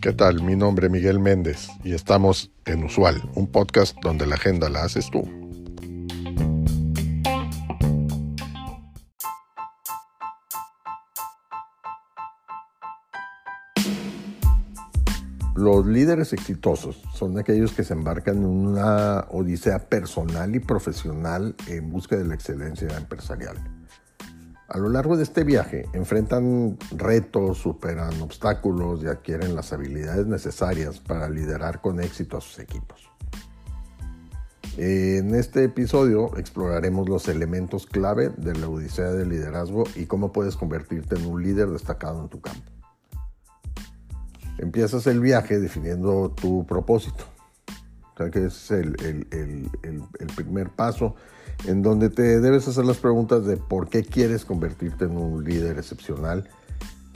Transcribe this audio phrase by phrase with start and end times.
[0.00, 0.40] ¿Qué tal?
[0.42, 4.84] Mi nombre es Miguel Méndez y estamos en Usual, un podcast donde la agenda la
[4.84, 5.22] haces tú.
[15.56, 21.90] Los líderes exitosos son aquellos que se embarcan en una odisea personal y profesional en
[21.90, 23.75] busca de la excelencia empresarial.
[24.68, 30.98] A lo largo de este viaje enfrentan retos, superan obstáculos y adquieren las habilidades necesarias
[30.98, 33.08] para liderar con éxito a sus equipos.
[34.76, 40.56] En este episodio exploraremos los elementos clave de la odisea del liderazgo y cómo puedes
[40.56, 42.70] convertirte en un líder destacado en tu campo.
[44.58, 47.24] Empiezas el viaje definiendo tu propósito.
[48.16, 48.96] Que es el,
[50.34, 51.16] primer paso
[51.64, 55.78] en donde te debes hacer las preguntas de por qué quieres convertirte en un líder
[55.78, 56.48] excepcional,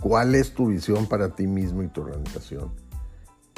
[0.00, 2.72] cuál es tu visión para ti mismo y tu organización,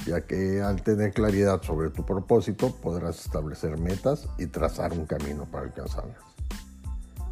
[0.06, 5.47] ya que al tener claridad sobre tu propósito podrás establecer metas y trazar un camino
[5.50, 6.19] para alcanzarlas.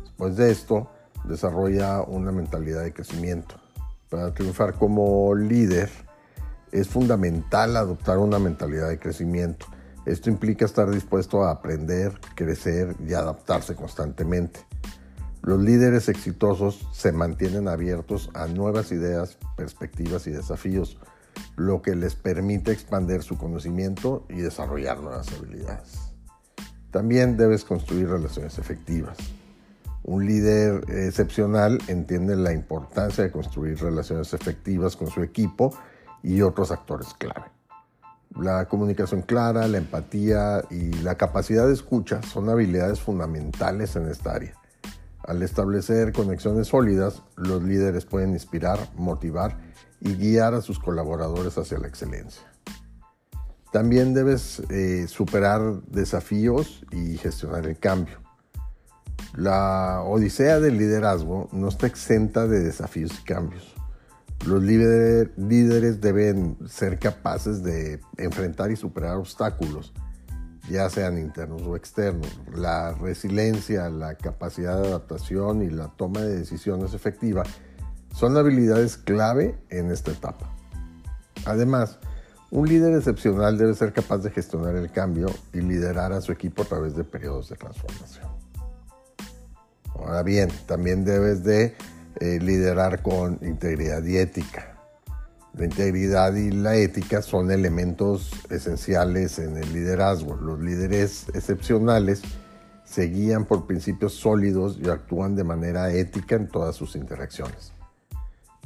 [0.02, 0.90] Después de esto,
[1.24, 3.56] desarrolla una mentalidad de crecimiento.
[4.08, 5.90] Para triunfar como líder,
[6.72, 9.66] es fundamental adoptar una mentalidad de crecimiento.
[10.06, 14.60] Esto implica estar dispuesto a aprender, crecer y adaptarse constantemente.
[15.42, 20.98] Los líderes exitosos se mantienen abiertos a nuevas ideas, perspectivas y desafíos,
[21.56, 25.98] lo que les permite expandir su conocimiento y desarrollar nuevas habilidades.
[26.90, 29.16] También debes construir relaciones efectivas.
[30.02, 35.72] Un líder excepcional entiende la importancia de construir relaciones efectivas con su equipo
[36.22, 37.59] y otros actores clave.
[38.38, 44.32] La comunicación clara, la empatía y la capacidad de escucha son habilidades fundamentales en esta
[44.32, 44.54] área.
[45.24, 49.58] Al establecer conexiones sólidas, los líderes pueden inspirar, motivar
[50.00, 52.42] y guiar a sus colaboradores hacia la excelencia.
[53.72, 58.18] También debes eh, superar desafíos y gestionar el cambio.
[59.36, 63.74] La odisea del liderazgo no está exenta de desafíos y cambios.
[64.46, 69.92] Los líderes deben ser capaces de enfrentar y superar obstáculos,
[70.68, 72.40] ya sean internos o externos.
[72.54, 77.42] La resiliencia, la capacidad de adaptación y la toma de decisiones efectiva
[78.14, 80.54] son habilidades clave en esta etapa.
[81.44, 81.98] Además,
[82.50, 86.62] un líder excepcional debe ser capaz de gestionar el cambio y liderar a su equipo
[86.62, 88.26] a través de periodos de transformación.
[89.94, 91.76] Ahora bien, también debes de
[92.16, 94.76] eh, liderar con integridad y ética.
[95.54, 100.36] La integridad y la ética son elementos esenciales en el liderazgo.
[100.36, 102.22] Los líderes excepcionales
[102.84, 107.72] se guían por principios sólidos y actúan de manera ética en todas sus interacciones.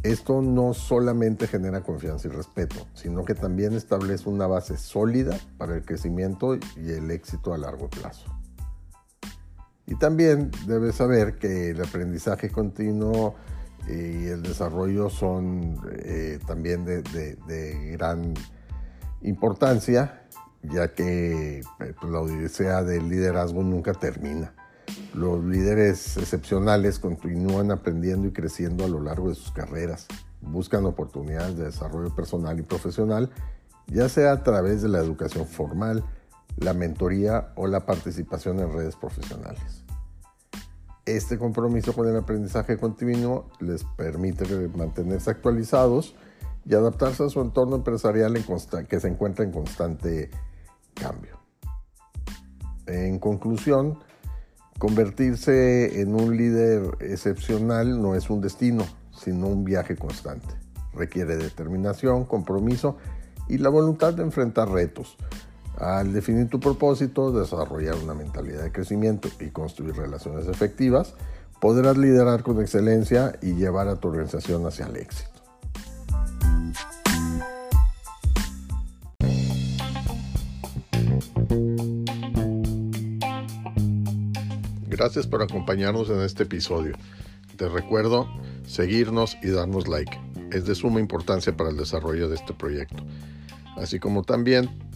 [0.02, 5.74] Esto no solamente genera confianza y respeto, sino que también establece una base sólida para
[5.74, 8.26] el crecimiento y el éxito a largo plazo.
[9.86, 13.34] Y también debes saber que el aprendizaje continuo
[13.88, 18.34] y el desarrollo son eh, también de, gran
[19.22, 20.22] importancia,
[20.62, 21.62] ya que eh,
[22.00, 24.54] pues, la odisea del liderazgo nunca termina.
[25.12, 30.06] Los líderes excepcionales continúan aprendiendo y creciendo a lo largo de sus carreras,
[30.40, 33.30] buscan oportunidades de desarrollo personal y profesional,
[33.86, 36.04] ya sea a través de la educación formal,
[36.56, 39.84] la mentoría o la participación en redes profesionales.
[41.06, 46.14] Este compromiso con el aprendizaje continuo les permite mantenerse actualizados
[46.64, 48.34] y adaptarse a su entorno empresarial
[48.88, 50.30] que se encuentra en constante
[50.94, 51.38] cambio.
[52.86, 53.98] En conclusión,
[54.78, 60.54] convertirse en un líder excepcional no es un destino, sino un viaje constante.
[60.94, 62.96] Requiere determinación, compromiso
[63.48, 65.16] y la voluntad de enfrentar retos,
[65.78, 71.14] al definir tu propósito, desarrollar una mentalidad de crecimiento y construir relaciones efectivas,
[71.60, 75.30] podrás liderar con excelencia y llevar a tu organización hacia el éxito.
[84.88, 86.94] Gracias por acompañarnos en este episodio.
[87.56, 88.28] Te recuerdo
[88.64, 90.18] seguirnos y darnos like.
[90.52, 93.02] Es de suma importancia para el desarrollo de este proyecto.
[93.76, 94.70] Así como también